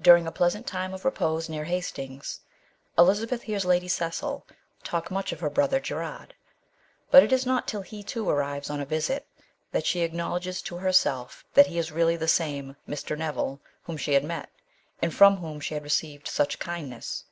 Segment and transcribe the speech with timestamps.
[0.00, 2.40] During a pleasant time of repose near Hastings,
[2.98, 4.44] Elizabeth hears Lady Cecil
[4.82, 6.34] talk much of her brother Gerard;
[7.12, 8.26] but it is not till he, too, 13 * 196 MRS.
[8.26, 8.34] SHELLEY.
[8.34, 9.26] arrives on a visit,
[9.70, 13.16] that she acknowledges to her self that he is really the same Mr.
[13.16, 14.50] Neville whom she had met,
[15.00, 17.22] and from whom she had received such kind ness.